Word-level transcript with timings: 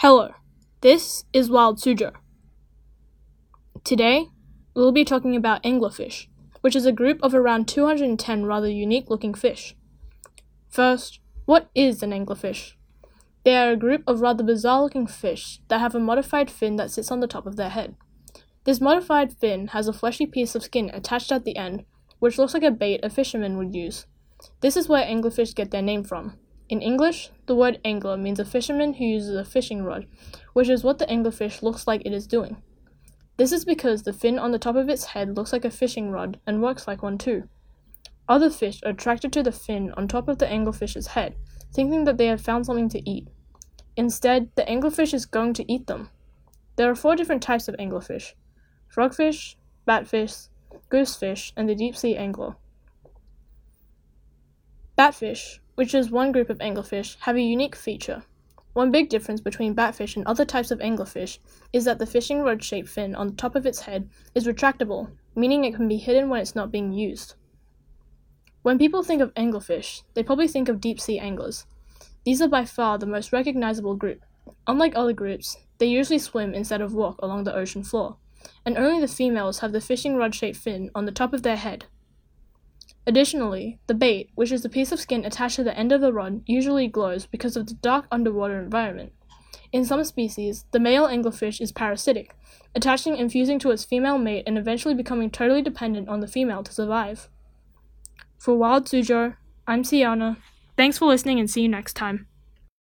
Hello, 0.00 0.30
this 0.80 1.24
is 1.32 1.50
Wild 1.50 1.78
Suzhou. 1.78 2.12
Today, 3.82 4.28
we'll 4.72 4.92
be 4.92 5.04
talking 5.04 5.34
about 5.34 5.64
anglerfish, 5.64 6.28
which 6.60 6.76
is 6.76 6.86
a 6.86 6.92
group 6.92 7.18
of 7.20 7.34
around 7.34 7.66
210 7.66 8.46
rather 8.46 8.70
unique 8.70 9.10
looking 9.10 9.34
fish. 9.34 9.74
First, 10.68 11.18
what 11.46 11.68
is 11.74 12.00
an 12.04 12.12
anglerfish? 12.12 12.74
They 13.42 13.56
are 13.56 13.72
a 13.72 13.76
group 13.76 14.04
of 14.06 14.20
rather 14.20 14.44
bizarre 14.44 14.82
looking 14.82 15.08
fish 15.08 15.58
that 15.66 15.80
have 15.80 15.96
a 15.96 15.98
modified 15.98 16.48
fin 16.48 16.76
that 16.76 16.92
sits 16.92 17.10
on 17.10 17.18
the 17.18 17.26
top 17.26 17.44
of 17.44 17.56
their 17.56 17.70
head. 17.70 17.96
This 18.62 18.80
modified 18.80 19.32
fin 19.32 19.66
has 19.74 19.88
a 19.88 19.92
fleshy 19.92 20.26
piece 20.26 20.54
of 20.54 20.62
skin 20.62 20.92
attached 20.94 21.32
at 21.32 21.44
the 21.44 21.56
end, 21.56 21.84
which 22.20 22.38
looks 22.38 22.54
like 22.54 22.62
a 22.62 22.70
bait 22.70 23.00
a 23.02 23.10
fisherman 23.10 23.58
would 23.58 23.74
use. 23.74 24.06
This 24.60 24.76
is 24.76 24.88
where 24.88 25.04
anglerfish 25.04 25.56
get 25.56 25.72
their 25.72 25.82
name 25.82 26.04
from. 26.04 26.38
In 26.68 26.82
English, 26.82 27.30
the 27.46 27.54
word 27.54 27.80
angler 27.82 28.16
means 28.18 28.38
a 28.38 28.44
fisherman 28.44 28.94
who 28.94 29.04
uses 29.04 29.34
a 29.34 29.44
fishing 29.44 29.84
rod, 29.84 30.06
which 30.52 30.68
is 30.68 30.84
what 30.84 30.98
the 30.98 31.06
anglerfish 31.06 31.62
looks 31.62 31.86
like 31.86 32.02
it 32.04 32.12
is 32.12 32.26
doing. 32.26 32.62
This 33.38 33.52
is 33.52 33.64
because 33.64 34.02
the 34.02 34.12
fin 34.12 34.38
on 34.38 34.50
the 34.50 34.58
top 34.58 34.76
of 34.76 34.88
its 34.88 35.04
head 35.06 35.36
looks 35.36 35.52
like 35.52 35.64
a 35.64 35.70
fishing 35.70 36.10
rod 36.10 36.38
and 36.46 36.60
works 36.60 36.86
like 36.86 37.02
one 37.02 37.16
too. 37.16 37.48
Other 38.28 38.50
fish 38.50 38.82
are 38.84 38.90
attracted 38.90 39.32
to 39.32 39.42
the 39.42 39.52
fin 39.52 39.92
on 39.96 40.08
top 40.08 40.28
of 40.28 40.38
the 40.38 40.46
anglerfish's 40.46 41.08
head, 41.08 41.36
thinking 41.72 42.04
that 42.04 42.18
they 42.18 42.26
have 42.26 42.42
found 42.42 42.66
something 42.66 42.90
to 42.90 43.08
eat. 43.08 43.28
Instead, 43.96 44.50
the 44.54 44.62
anglerfish 44.64 45.14
is 45.14 45.24
going 45.24 45.54
to 45.54 45.72
eat 45.72 45.86
them. 45.86 46.10
There 46.76 46.90
are 46.90 46.94
four 46.94 47.16
different 47.16 47.42
types 47.42 47.68
of 47.68 47.76
anglerfish 47.76 48.34
frogfish, 48.94 49.54
batfish, 49.86 50.48
goosefish, 50.90 51.52
and 51.56 51.68
the 51.68 51.74
deep 51.74 51.96
sea 51.96 52.16
angler. 52.16 52.56
Batfish, 54.96 55.60
which 55.78 55.94
is 55.94 56.10
one 56.10 56.32
group 56.32 56.50
of 56.50 56.58
anglerfish, 56.58 57.16
have 57.20 57.36
a 57.36 57.40
unique 57.40 57.76
feature. 57.76 58.24
One 58.72 58.90
big 58.90 59.08
difference 59.08 59.40
between 59.40 59.76
batfish 59.76 60.16
and 60.16 60.26
other 60.26 60.44
types 60.44 60.72
of 60.72 60.80
anglerfish 60.80 61.38
is 61.72 61.84
that 61.84 62.00
the 62.00 62.04
fishing 62.04 62.40
rod 62.40 62.64
shaped 62.64 62.88
fin 62.88 63.14
on 63.14 63.28
the 63.28 63.36
top 63.36 63.54
of 63.54 63.64
its 63.64 63.82
head 63.82 64.10
is 64.34 64.48
retractable, 64.48 65.12
meaning 65.36 65.62
it 65.62 65.76
can 65.76 65.86
be 65.86 65.98
hidden 65.98 66.28
when 66.28 66.40
it's 66.40 66.56
not 66.56 66.72
being 66.72 66.92
used. 66.92 67.36
When 68.62 68.76
people 68.76 69.04
think 69.04 69.22
of 69.22 69.32
anglerfish, 69.34 70.02
they 70.14 70.24
probably 70.24 70.48
think 70.48 70.68
of 70.68 70.80
deep 70.80 71.00
sea 71.00 71.20
anglers. 71.20 71.64
These 72.24 72.42
are 72.42 72.48
by 72.48 72.64
far 72.64 72.98
the 72.98 73.06
most 73.06 73.32
recognizable 73.32 73.94
group. 73.94 74.22
Unlike 74.66 74.96
other 74.96 75.12
groups, 75.12 75.58
they 75.78 75.86
usually 75.86 76.18
swim 76.18 76.54
instead 76.54 76.80
of 76.80 76.92
walk 76.92 77.22
along 77.22 77.44
the 77.44 77.54
ocean 77.54 77.84
floor, 77.84 78.16
and 78.66 78.76
only 78.76 79.00
the 79.00 79.06
females 79.06 79.60
have 79.60 79.70
the 79.70 79.80
fishing 79.80 80.16
rod 80.16 80.34
shaped 80.34 80.58
fin 80.58 80.90
on 80.92 81.04
the 81.04 81.12
top 81.12 81.32
of 81.32 81.44
their 81.44 81.54
head. 81.54 81.84
Additionally, 83.08 83.78
the 83.86 83.94
bait, 83.94 84.28
which 84.34 84.52
is 84.52 84.62
the 84.62 84.68
piece 84.68 84.92
of 84.92 85.00
skin 85.00 85.24
attached 85.24 85.56
to 85.56 85.64
the 85.64 85.74
end 85.74 85.92
of 85.92 86.02
the 86.02 86.12
rod, 86.12 86.42
usually 86.44 86.86
glows 86.86 87.24
because 87.24 87.56
of 87.56 87.66
the 87.66 87.72
dark 87.72 88.04
underwater 88.12 88.60
environment. 88.60 89.14
In 89.72 89.86
some 89.86 90.04
species, 90.04 90.66
the 90.72 90.78
male 90.78 91.06
anglerfish 91.06 91.58
is 91.58 91.72
parasitic, 91.72 92.36
attaching 92.74 93.18
and 93.18 93.32
fusing 93.32 93.58
to 93.60 93.70
its 93.70 93.82
female 93.82 94.18
mate 94.18 94.44
and 94.46 94.58
eventually 94.58 94.94
becoming 94.94 95.30
totally 95.30 95.62
dependent 95.62 96.06
on 96.10 96.20
the 96.20 96.28
female 96.28 96.62
to 96.62 96.70
survive. 96.70 97.30
For 98.36 98.54
Wild 98.54 98.84
Suzhou, 98.84 99.36
I'm 99.66 99.84
Siana. 99.84 100.36
Thanks 100.76 100.98
for 100.98 101.06
listening 101.06 101.40
and 101.40 101.50
see 101.50 101.62
you 101.62 101.68
next 101.68 101.94
time. 101.94 102.26